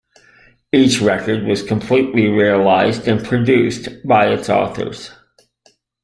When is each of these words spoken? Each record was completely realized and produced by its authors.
Each 0.73 0.99
record 0.99 1.43
was 1.45 1.61
completely 1.61 2.27
realized 2.27 3.07
and 3.07 3.23
produced 3.23 3.87
by 4.03 4.29
its 4.33 4.49
authors. 4.49 5.11